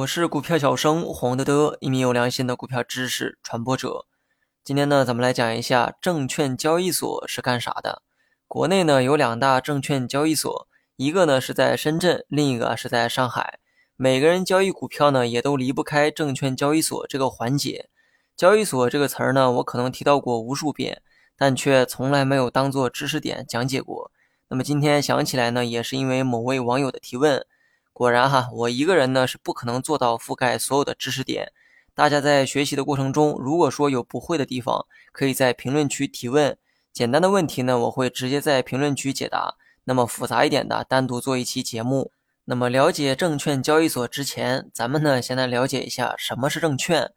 [0.00, 4.06] 我是股票小生黄德德，一名有良心的股票知识传播者。
[4.64, 8.02] 今天呢，咱们来讲一下证券交易所是干啥的。
[8.48, 13.58] 国内呢有两大证券交易所，一个呢是在深圳，另一个是在上海。
[13.96, 17.90] 每个人交易股票呢，也都离不开证券交易所这个环节。
[18.34, 21.02] 交易所这个词儿呢，我可能提到过无数遍，
[21.36, 24.10] 但却从来没有当做知识点讲解过。
[24.48, 27.44] 那么今天想起来呢，也是因为某位网友的提问。
[27.92, 31.52] 果然哈，我一个人呢是不可能做到覆盖所有的知识点。
[31.94, 36.56] 大家在学习的过程中，如果说有不会的地方，可以在评论区提问。
[36.92, 39.56] 简单的问题呢，我会直接在评论区解答。
[39.84, 42.12] 那么复杂一点的，单独做一期节目。
[42.44, 47.12] 那么了解证券交易所之前，咱们呢先来了解一下什么是证券。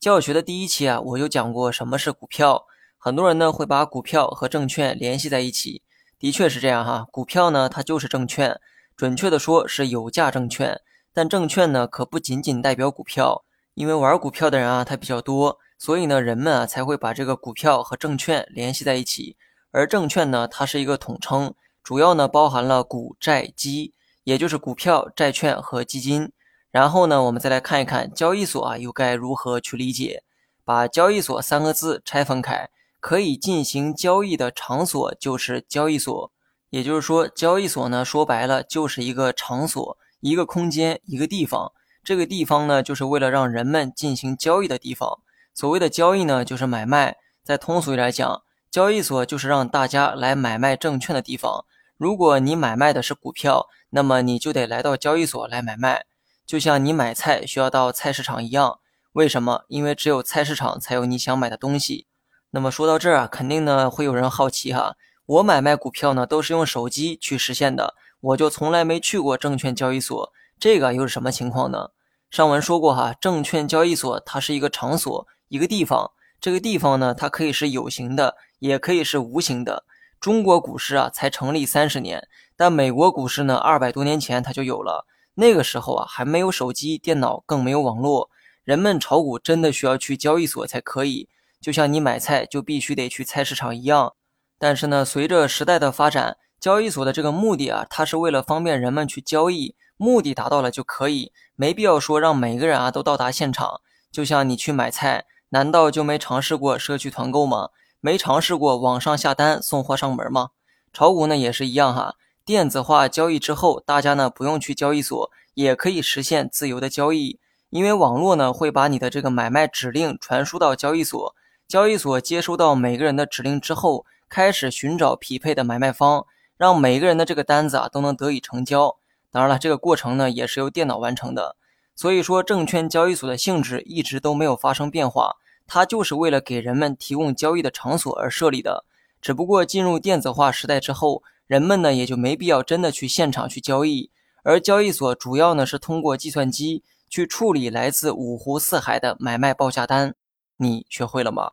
[0.00, 2.66] 教学的第一期啊，我就讲过什么是股票。
[2.98, 5.82] 很多人呢会把股票和证券联系在一起，
[6.18, 7.06] 的确是这样哈。
[7.12, 8.60] 股票呢，它就是证券。
[8.96, 10.80] 准确的说是有价证券，
[11.12, 19.36] 但证券呢可不仅仅代表股票，因为玩股票的人啊他比较多，所以呢人们啊才会把这个股票和证券联系在一起。
[19.72, 23.92] 而证券呢它是一个统称，主要呢包含了股债基，
[24.22, 26.30] 也就是股票、债券和基金。
[26.70, 30.22] 然后呢我们再来看一看交易所啊又该如何去理解？
[30.64, 32.70] 把交易所三个字拆分开，
[33.00, 36.30] 可以进行交易的场所就是交易所。
[36.74, 41.70] 也就是说，交易所呢，说白了就是一个场所、一个空间、一个地方。
[42.02, 45.20] 这个地方呢，就是为了让人们进行交易的地方。
[45.54, 47.18] 所谓的交易呢，就是买卖。
[47.44, 51.64] 在通俗来讲，交易所就是让大家来买卖证券的地方。
[51.96, 56.06] 如果你买卖的是股票，那么你就得来到交易所来买卖，
[56.44, 58.80] 就像你买菜需要到菜市场一样。
[59.12, 59.64] 为什么？
[59.68, 62.08] 因为只有菜市场才有你想买的东西。
[62.50, 64.96] 那么说到这儿啊，肯定呢会有人好奇哈。
[65.26, 70.30] 我买卖股票呢，都是用手机去实现的，我就从来没去过证券交易所，
[70.60, 71.92] 这个又是什么情况呢？
[72.30, 79.84] 上文说过哈，证券交易所它是一个场所，一个地方，这个地方呢，它可以是有形的，也可以是无形的。
[80.20, 88.28] 中国股市啊，才成立三十年，但美国股市呢，二百多年前它就有了，那个时候啊，还没有手机、电脑，更没有网络，
[88.62, 91.30] 人们炒股真的需要去交易所才可以，
[91.62, 94.12] 就像你买菜就必须得去菜市场一样。
[94.58, 103.80] 但是呢，随着时代的发展，交易所的这个目的啊，它是为了方便人们去交易，目的达到了就可以，没必要说让每个人啊都到达现场。
[104.10, 107.68] 就像你去买菜，难道就没尝试过社区团购吗？
[108.00, 110.50] 没尝试过网上下单送货上门吗？
[110.92, 112.14] 炒股呢也是一样哈，
[112.44, 117.38] 电子化交易之后，大家呢不用去交易所，也可以实现自由的交易，
[117.70, 121.34] 因为网络呢会把你的这个买卖指令传输到交易所，
[121.68, 124.06] 交易所接收到每个人的指令之后。
[124.28, 126.26] 开始寻找匹配的买卖方，
[126.56, 128.96] 让每个人的这个单子啊都能得以成交。
[129.30, 131.56] 当然了，这个过程呢也是由电脑完成的。
[131.96, 135.36] 所以说，证券交易所的性质一直都没有发生变化，
[135.66, 138.84] 它就是为了给人们提供交易的场所而设立的。
[139.20, 144.10] 只不过进入电子化时代之后，人们呢也就没必要真的去现场去交易，
[144.42, 150.14] 而交易所主要呢是通过计算机去处理来自五湖四海的买卖报价单。
[150.56, 151.52] 你学会了吗？